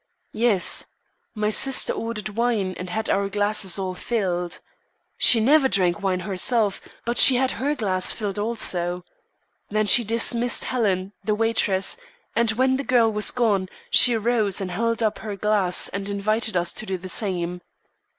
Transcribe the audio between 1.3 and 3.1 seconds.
my sister ordered wine, and had